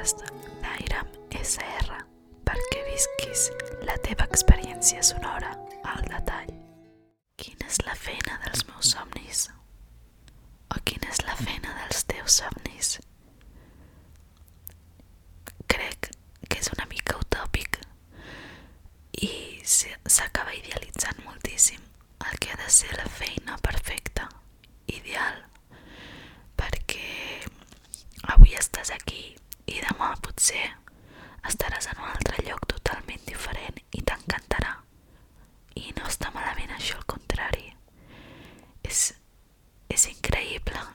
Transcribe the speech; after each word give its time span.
podcast 0.00 0.22
d'Airam 0.62 1.08
SR 1.36 1.96
perquè 2.48 2.78
visquis 2.86 3.40
la 3.84 3.96
teva 4.00 4.24
experiència 4.24 5.02
sonora 5.04 5.50
al 5.84 6.00
detall. 6.08 6.54
Quina 7.36 7.66
és 7.68 7.76
la 7.84 7.92
feina 8.00 8.38
dels 8.46 8.64
meus 8.70 8.94
somnis? 8.94 9.42
O 10.72 10.80
quina 10.88 11.10
és 11.12 11.20
la 11.26 11.36
feina 11.36 11.74
dels 11.82 12.06
teus 12.08 12.38
somnis? 12.40 12.94
Crec 15.68 16.08
que 16.48 16.62
és 16.62 16.72
una 16.72 16.88
mica 16.88 17.18
utòpic 17.20 17.82
i 19.20 19.30
s'acaba 19.68 20.56
idealitzant 20.56 21.20
moltíssim 21.26 21.84
el 22.30 22.40
que 22.40 22.54
ha 22.54 22.62
de 22.62 22.72
ser 22.72 22.96
la 22.96 23.08
feina 23.20 23.60
perfecta, 23.60 24.30
ideal, 24.88 25.44
perquè 26.56 27.44
avui 28.32 28.56
estàs 28.56 28.94
aquí 28.96 29.34
demà 30.00 30.16
potser 30.24 30.62
estaràs 31.48 31.90
en 31.90 31.98
un 32.00 32.08
altre 32.08 32.40
lloc 32.46 32.62
totalment 32.72 33.20
diferent 33.26 33.80
i 33.92 34.00
t'encantarà. 34.00 34.70
I 35.76 35.92
no 35.98 36.06
està 36.08 36.30
malament 36.32 36.72
això, 36.72 36.96
al 36.96 37.04
contrari. 37.12 37.66
És, 38.88 39.12
és 39.92 40.06
increïble 40.08 40.86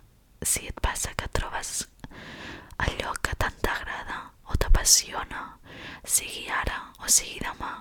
si 0.41 0.65
et 0.71 0.81
passa 0.81 1.13
que 1.13 1.29
trobes 1.37 1.85
lloc 2.97 3.21
que 3.27 3.35
tant 3.37 3.55
t'agrada 3.61 4.17
o 4.49 4.57
t'apassiona, 4.57 5.43
sigui 6.17 6.47
ara 6.49 6.79
o 7.03 7.09
sigui 7.11 7.41
demà. 7.45 7.73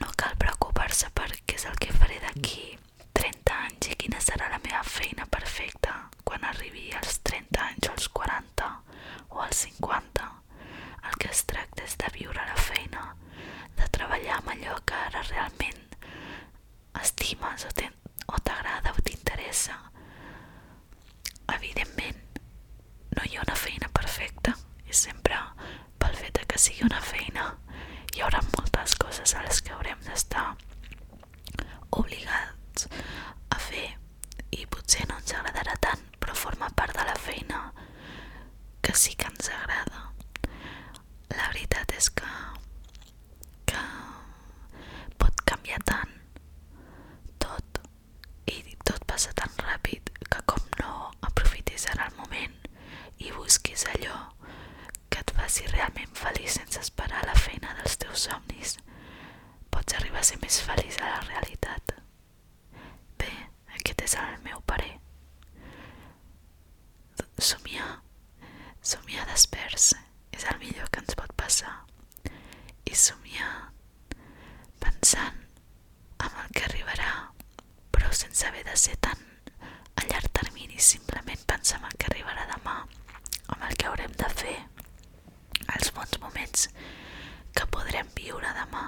No 0.00 0.12
cal 0.20 0.36
preocupar-se 0.40 1.08
per 1.16 1.30
què 1.46 1.56
és 1.56 1.66
el 1.70 1.76
que 1.80 1.96
faré 1.96 2.20
d'aquí 2.24 2.76
30 3.16 3.56
anys 3.66 3.90
i 3.92 3.98
quina 4.04 4.20
serà 4.20 4.48
la 4.52 4.60
meva 4.64 4.82
feina 4.84 5.24
perfecta 5.38 5.94
quan 6.24 6.44
arribi 6.44 6.90
als 7.00 7.20
30 7.30 7.62
anys 7.70 7.88
o 7.88 7.94
als 7.96 8.08
40 8.20 8.70
o 9.30 9.40
als 9.42 9.56
50. 9.66 10.32
El 11.06 11.16
que 11.22 11.30
es 11.30 11.44
tracta 11.46 11.84
és 11.86 11.96
de 12.00 12.10
viure 12.16 12.42
la 12.48 12.56
feina, 12.68 13.02
de 13.78 13.88
treballar 13.96 14.38
amb 14.40 14.52
allò 14.54 14.76
que 14.88 14.98
ara 15.08 15.22
realment 15.30 15.82
estimes 17.02 17.66
o 17.70 18.38
t'agrada 18.40 18.92
o 18.96 19.02
t'interessa. 19.04 19.76
Evidentment, 21.56 22.22
no 23.16 23.24
hi 23.24 23.36
ha 23.36 23.44
una 23.46 23.58
feina 23.58 23.88
perfecta 24.00 24.56
i 24.88 24.94
sempre 25.04 25.38
pel 26.00 26.16
fet 26.22 26.42
que 26.50 26.58
sigui 26.60 26.84
una 26.88 27.00
feina 27.04 27.46
hi 28.14 28.22
haurà 28.24 28.40
moltes 28.54 28.96
coses 29.02 29.34
a 29.36 29.42
les 29.46 29.60
que 29.62 29.74
haurem 29.76 30.00
d'estar 30.06 30.46
obligats 32.00 32.88
a 33.50 33.58
fer 33.68 33.86
i 34.58 34.66
potser 34.72 35.06
no 35.10 35.18
ens 35.20 35.34
agradarà 35.38 35.76
tant 35.88 36.04
però 36.20 36.34
forma 36.42 36.70
part 36.80 36.96
de 36.98 37.06
la 37.08 37.16
feina 37.28 37.62
que 38.82 38.94
sí 38.94 39.14
que 39.14 39.26
ens 39.30 39.50
agrada. 39.50 40.02
La 41.36 41.48
veritat 41.52 41.92
és 41.98 42.08
que, 42.20 42.30
que 43.72 43.82
pot 45.20 45.42
canviar 45.50 45.80
tant 45.88 46.14
tot 47.42 47.80
i 48.52 48.62
tot 48.86 49.02
passa 49.10 49.34
tan 49.40 49.52
ràpid 49.66 50.12
que 50.30 50.44
com 50.52 50.62
no 50.80 50.92
aprofitis 51.30 51.88
ara 51.92 52.08
el 52.10 52.16
moment 52.20 52.54
i 53.18 53.30
busquis 53.32 53.84
allò 53.94 54.16
que 55.08 55.20
et 55.22 55.32
faci 55.38 55.66
realment 55.72 56.12
feliç 56.18 56.58
sense 56.58 56.80
esperar 56.82 57.22
la 57.26 57.36
feina 57.38 57.74
dels 57.80 57.96
teus 58.02 58.26
somnis, 58.28 58.76
pots 59.70 59.96
arribar 59.98 60.20
a 60.22 60.28
ser 60.30 60.38
més 60.42 60.58
feliç 60.68 60.98
a 61.00 61.10
la 61.14 61.22
realitat. 61.28 61.94
Bé, 63.20 63.32
aquest 63.78 64.02
és 64.08 64.16
el 64.22 64.36
meu 64.44 64.60
parer. 64.72 64.94
Somiar, 67.38 67.90
somiar 68.82 69.26
desperts 69.30 69.92
és 70.36 70.44
el 70.50 70.58
millor 70.62 70.88
que 70.90 71.02
ens 71.04 71.16
pot 71.18 71.32
passar. 71.40 71.74
I 72.86 72.94
somiar 72.94 73.52
pensant 74.80 75.42
en 76.24 76.38
el 76.42 76.52
que 76.56 76.64
arribarà 76.68 77.10
però 77.92 78.12
sense 78.12 78.46
haver 78.46 78.64
de 78.68 78.76
ser 78.76 78.96
tan 79.06 79.20
a 79.96 80.06
llarg 80.10 80.30
termini 80.38 80.78
simplement 80.78 81.44
pensar 81.52 81.80
en 81.80 81.88
el 81.90 81.96
que 82.00 82.08
arribarà 82.10 82.46
demà 82.52 82.76
amb 82.84 83.62
el 83.68 83.76
que 83.76 83.88
haurem 83.90 84.16
de 84.22 84.30
fer 84.42 84.56
els 85.76 85.90
moments 86.56 86.68
que 87.56 87.66
podrem 87.72 88.08
viure 88.16 88.52
demà 88.56 88.84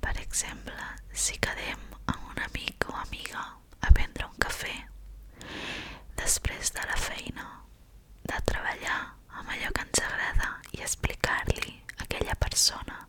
per 0.00 0.12
exemple, 0.20 0.82
si 1.12 1.36
quedem 1.40 1.80
amb 2.12 2.26
un 2.30 2.42
amic 2.44 2.86
o 2.90 2.94
amiga 3.00 3.42
a 3.80 3.92
prendre 3.96 4.26
un 4.26 4.36
cafè 4.44 4.74
després 6.20 6.72
de 6.76 6.84
la 6.90 6.98
feina, 7.00 7.46
de 8.28 8.40
treballar 8.50 8.98
amb 9.40 9.50
allò 9.54 9.72
que 9.72 9.86
ens 9.86 10.02
agrada 10.04 10.52
i 10.76 10.82
explicar-li 10.84 11.74
a 11.96 12.04
aquella 12.04 12.36
persona 12.44 13.00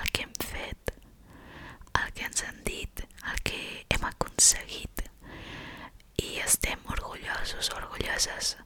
el 0.00 0.12
que 0.12 0.26
hem 0.26 0.36
fet, 0.44 0.94
el 2.02 2.12
que 2.12 2.28
ens 2.28 2.44
han 2.44 2.62
dit, 2.68 3.04
el 3.32 3.42
que 3.48 3.60
hem 3.88 4.08
aconseguit 4.12 5.06
i 6.22 6.38
estem 6.44 6.84
orgullosos 6.92 7.72
o 7.72 7.80
orgulloses, 7.82 8.56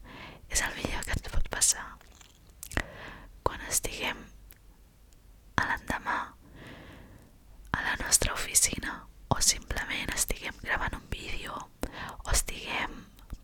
és 0.51 0.61
el 0.69 0.79
millor 0.81 1.07
que 1.07 1.17
ens 1.19 1.29
pot 1.31 1.53
passar. 1.55 2.02
Estiguem 3.73 4.19
a 5.57 5.65
l'endemà 5.69 6.17
a 7.73 7.85
la 7.87 7.95
nostra 8.03 8.35
oficina 8.35 8.99
o 9.33 9.39
simplement 9.41 10.13
estiguem 10.13 10.59
gravant 10.65 10.99
un 10.99 11.07
vídeo 11.15 11.57
o 11.57 12.35
estiguem 12.35 12.99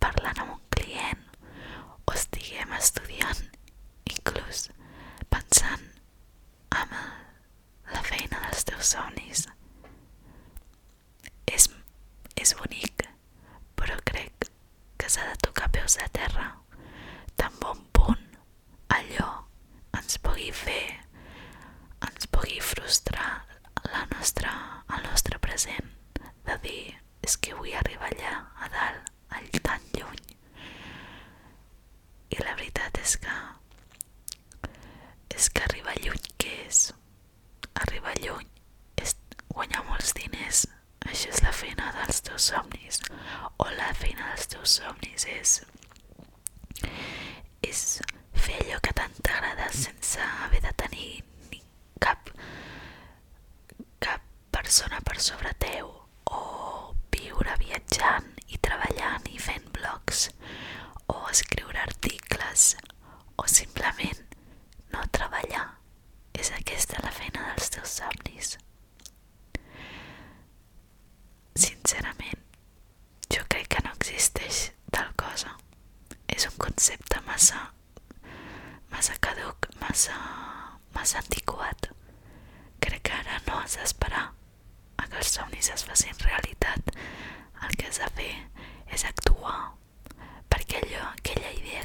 parlant 0.04 0.42
amb 0.44 0.52
un 0.56 0.60
client 0.76 1.24
o 2.04 2.12
estiguem 2.16 2.74
estudiant, 2.76 3.40
inclús 4.12 4.66
pensant 5.32 5.88
en 6.82 6.94
la 7.94 8.04
feina 8.10 8.44
dels 8.44 8.68
teus 8.68 8.92
somnis. 8.94 9.46
És, 11.56 11.68
és 12.36 12.54
bonic, 12.60 13.08
però 13.80 13.96
crec 14.12 14.48
que 15.00 15.08
s'ha 15.10 15.24
de 15.32 15.36
tocar 15.48 15.72
peus 15.74 15.96
a 16.04 16.08
terra 16.20 16.48
tan 17.40 17.54
bon 17.62 17.80
punt 17.96 18.24
allò 18.98 19.28
ens 19.98 20.18
pugui 20.24 20.50
fer, 20.54 20.98
ens 22.08 22.28
pugui 22.32 22.60
frustrar 22.64 23.30
la 23.92 24.04
nostra, 24.14 24.52
el 24.96 25.04
nostre 25.08 25.38
present, 25.42 25.92
de 26.48 26.56
dir 26.64 26.82
és 27.24 27.36
que 27.36 27.56
vull 27.58 27.74
arribar 27.80 28.10
allà 28.12 28.34
a 28.64 28.70
dalt 28.74 29.12
all 29.38 29.60
tan 29.68 29.84
lluny 29.96 30.22
i 32.34 32.40
la 32.42 32.54
veritat 32.54 32.97
és 33.08 33.16
que 33.24 33.34
és 35.34 35.46
que 35.54 35.62
arribar 35.64 35.94
lluny 36.04 36.24
què 36.42 36.50
és? 36.66 36.80
arribar 37.82 38.12
lluny 38.20 38.48
és 39.00 39.14
guanyar 39.54 39.80
molts 39.86 40.12
diners 40.18 40.66
això 41.12 41.30
és 41.32 41.40
la 41.46 41.52
feina 41.60 41.86
dels 41.94 42.20
teus 42.26 42.48
somnis 42.50 43.00
o 43.64 43.68
la 43.78 43.88
feina 44.00 44.26
dels 44.32 44.50
teus 44.54 44.74
somnis 44.80 45.24
és 45.30 45.54
fer 48.44 48.58
allò 48.64 48.80
que 48.84 48.92
tant 49.00 49.16
t'agrada 49.22 49.70
sense 49.78 50.28
haver 50.44 50.60
de 50.66 50.74
tenir 50.82 51.08
cap 52.08 52.28
cap 54.04 54.28
persona 54.58 55.00
per 55.08 55.16
sobre 55.30 55.54
teu 55.64 55.94
o 56.34 56.42
viure 57.16 57.56
viatjant 57.64 58.28
i 58.52 58.60
treballant 58.68 59.32
i 59.32 59.40
fent 59.48 59.72
blogs 59.80 60.28
o 61.14 61.22
escriure 61.32 61.80
articles 61.86 62.74
o 63.36 63.46
simplement 63.46 64.18
no 64.92 65.04
treballar. 65.12 65.66
És 66.38 66.50
aquesta 66.54 67.00
la 67.02 67.10
feina 67.14 67.44
dels 67.50 67.70
teus 67.74 67.94
somnis. 68.00 68.56
Sincerament, 71.58 72.42
jo 73.34 73.42
crec 73.50 73.70
que 73.74 73.82
no 73.86 73.94
existeix 73.96 74.68
tal 74.94 75.10
cosa. 75.18 75.54
És 76.28 76.46
un 76.50 76.56
concepte 76.78 77.20
massa, 77.26 77.72
massa 78.92 79.14
caduc, 79.18 79.66
massa, 79.80 80.14
massa 80.94 81.18
antiquat. 81.18 81.88
Crec 82.78 83.02
que 83.02 83.16
ara 83.16 83.40
no 83.48 83.56
has 83.58 83.74
d'esperar 83.80 84.28
a 85.02 85.08
que 85.08 85.18
els 85.18 85.32
somnis 85.34 85.72
es 85.74 85.82
facin 85.88 86.14
realitat 86.22 86.92
el 87.66 87.74
que 87.74 87.88
has 87.88 87.98
de 87.98 88.12
fer 88.20 88.30
és 88.94 89.04
actuar 89.10 89.56
perquè 90.54 90.84
allò, 90.84 91.10
aquella 91.18 91.50
idea 91.58 91.82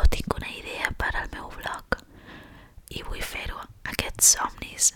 o 0.00 0.06
tinc 0.14 0.34
una 0.36 0.48
idea 0.48 0.90
per 1.02 1.10
al 1.20 1.28
meu 1.34 1.50
blog 1.56 1.98
i 2.96 3.02
vull 3.06 3.22
fer-ho. 3.32 3.60
Aquests 3.92 4.32
somnis 4.36 4.92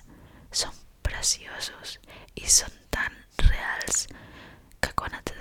són 0.63 0.77
preciosos 1.07 1.99
i 2.41 2.49
són 2.59 2.75
tan 2.97 3.21
reals 3.51 4.07
que 4.81 4.93
quan 5.01 5.17
et 5.21 5.35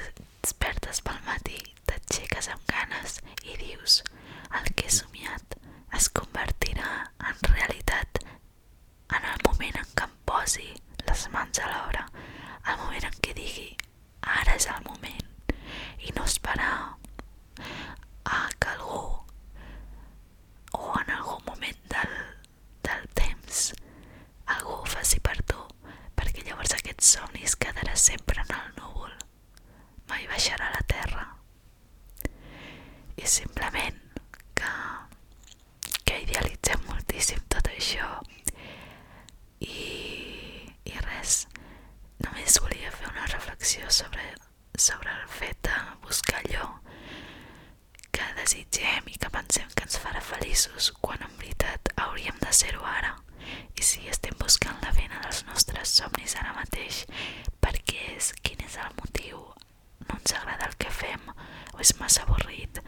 despertes 0.44 1.02
pel 1.08 1.22
matí 1.30 1.60
t'aixeques 1.90 2.52
amb 2.56 2.68
ganes 2.76 3.20
i 3.48 3.58
dius 3.62 4.02
desitgem 48.94 49.14
i 49.14 49.18
que 49.18 49.30
pensem 49.30 49.70
que 49.76 49.84
ens 49.84 49.98
farà 49.98 50.22
feliços 50.22 50.92
quan 51.02 51.22
en 51.22 51.32
veritat 51.40 51.90
hauríem 51.98 52.38
de 52.40 52.52
ser-ho 52.54 52.84
ara. 52.86 53.16
I 53.76 53.82
si 53.82 54.08
estem 54.08 54.36
buscant 54.40 54.78
la 54.84 54.92
vena 54.92 55.20
dels 55.24 55.44
nostres 55.48 55.90
somnis 55.90 56.36
ara 56.36 56.54
mateix 56.54 57.06
perquè 57.62 58.16
és 58.16 58.34
quin 58.44 58.60
és 58.66 58.78
el 58.78 58.94
motiu? 59.00 59.40
No 60.08 60.18
ens 60.20 60.34
agrada 60.34 60.68
el 60.68 60.76
que 60.78 60.92
fem 60.92 61.22
o 61.74 61.80
és 61.80 61.96
massa 62.00 62.24
avorrit 62.24 62.82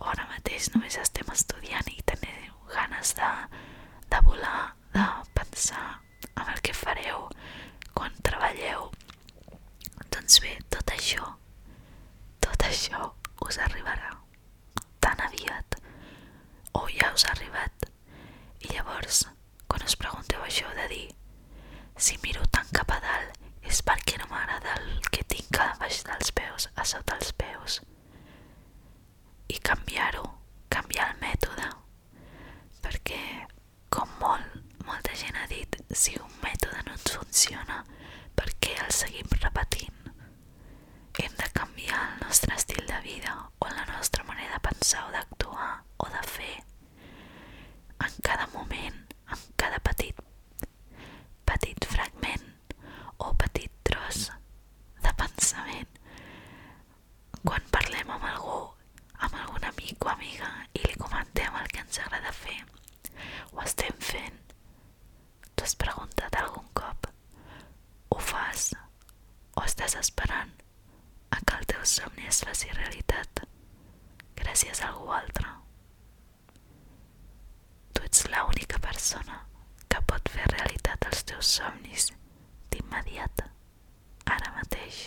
o 0.00 0.08
ara 0.10 0.26
mateix 0.32 0.70
només 0.74 0.98
estem 0.98 1.30
estudiant 1.32 1.88
i 1.94 2.02
tenim 2.02 2.50
ganes 2.72 3.14
de, 3.14 3.30
de 4.10 4.20
volar, 4.26 4.74
de 4.92 5.06
pensar 5.34 6.00
en 6.34 6.48
el 6.48 6.60
que 6.60 6.74
fareu 6.74 7.28
quan 7.94 8.18
treballeu. 8.22 8.90
Doncs 10.10 10.40
bé, 10.42 10.56
tot 10.70 10.96
això 10.96 11.36
tot 12.42 12.66
això 12.66 13.12
us 13.46 13.58
arribarà 13.62 14.11
ja 17.02 17.10
us 17.14 17.24
ha 17.26 17.32
arribat. 17.34 17.86
I 18.62 18.68
llavors 18.74 19.24
quan 19.66 19.82
us 19.86 19.96
pregunteu 19.98 20.42
això 20.46 20.68
de 20.78 20.86
dir 20.92 21.08
si 22.06 22.18
miro 22.22 22.44
tan 22.54 22.68
cap 22.76 22.92
a 22.94 22.98
dalt 23.02 23.38
és 23.70 23.80
perquè 23.86 24.18
no 24.20 24.28
m'agrada 24.30 24.76
el 24.80 25.08
que 25.14 25.24
tinc 25.34 25.58
a 25.60 25.72
baix 25.80 26.02
dels 26.06 26.30
peus, 26.38 26.68
a 26.76 26.84
sota 26.86 27.16
els 27.18 27.32
peus 27.42 27.80
i 29.52 29.58
canviar-ho, 29.70 30.24
canviar 30.72 31.08
el 31.12 31.18
mètode 31.24 31.68
perquè 32.86 33.20
com 33.92 34.14
molt, 34.22 34.60
molta 34.86 35.14
gent 35.18 35.36
ha 35.42 35.46
dit 35.50 35.78
si 36.04 36.14
un 36.22 36.38
mètode 36.44 36.86
no 36.86 36.94
ens 36.96 37.10
funciona 37.18 37.82
per 38.38 38.48
què 38.62 38.76
el 38.86 38.94
seguim 39.02 39.34
repetint 39.42 39.98
hem 41.22 41.34
de 41.38 41.48
canviar 41.54 42.00
el 42.12 42.26
nostre 42.26 42.54
estil 42.56 42.86
de 42.88 43.00
vida 43.04 43.34
o 43.58 43.68
la 43.68 43.84
nostra 43.90 44.24
manera 44.24 44.54
de 44.58 44.68
pensar 44.68 45.04
o 45.08 45.12
d'actuar 45.14 45.72
o 45.98 46.08
de 46.14 46.22
fer 46.26 46.54
en 48.06 48.14
cada 48.22 48.46
moment, 48.54 48.98
en 49.30 49.42
cada 49.56 49.78
petit 49.78 50.18
petit 51.46 51.86
fragment 51.86 52.48
o 53.18 53.32
petit 53.44 53.70
tros 53.86 54.24
de 55.04 55.12
pensament 55.20 56.00
quan 57.42 57.70
parlem 57.76 58.10
amb 58.16 58.26
algú 58.32 58.58
amb 59.22 59.38
algun 59.44 59.68
amic 59.70 60.06
o 60.06 60.12
amiga 60.16 60.50
i 60.74 60.82
li 60.86 60.98
comentem 61.04 61.60
el 61.62 61.70
que 61.76 61.81
ens 61.92 62.00
agrada 62.06 62.32
fer. 62.32 62.60
Ho 63.52 63.60
estem 63.60 63.96
fent. 64.00 64.38
T'ho 65.52 65.66
has 65.66 65.74
preguntat 65.76 66.36
algun 66.40 66.68
cop 66.72 67.08
ho 68.12 68.18
fas 68.20 68.70
o 69.56 69.64
estàs 69.64 69.94
esperant 70.00 70.52
a 71.36 71.40
que 71.40 71.58
el 71.58 71.66
teu 71.72 71.84
somni 71.92 72.26
es 72.30 72.40
faci 72.46 72.70
realitat 72.76 73.42
gràcies 74.40 74.80
a 74.80 74.88
algú 74.88 75.12
altre? 75.18 75.52
Tu 77.92 78.04
ets 78.08 78.24
l'única 78.32 78.80
persona 78.88 79.38
que 79.88 80.00
pot 80.12 80.32
fer 80.36 80.48
realitat 80.52 81.08
els 81.10 81.24
teus 81.32 81.52
somnis 81.58 82.08
d'immediat 82.72 83.44
ara 84.36 84.54
mateix. 84.56 85.02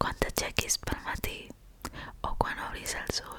Quan 0.00 0.24
t'aixequis 0.24 0.80
pel 0.84 1.04
matí 1.08 1.38
o 2.22 2.35
quan 2.76 2.84
obris 2.84 2.94
els 3.00 3.35